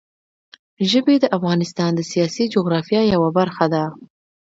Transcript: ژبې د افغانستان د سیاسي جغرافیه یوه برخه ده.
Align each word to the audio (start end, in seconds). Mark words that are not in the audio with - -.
ژبې 0.89 1.15
د 1.19 1.25
افغانستان 1.37 1.91
د 1.95 2.01
سیاسي 2.11 2.43
جغرافیه 2.53 3.01
یوه 3.13 3.29
برخه 3.37 3.65
ده. 3.73 3.83